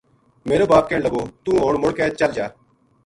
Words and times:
میرو 0.47 0.65
باپ 0.71 0.85
کہن 0.89 1.01
لگو 1.05 1.21
”توہ 1.43 1.61
ہن 1.67 1.75
مُڑ 1.81 1.91
کے 1.97 2.05
چل 2.19 2.31
جا 2.37 2.45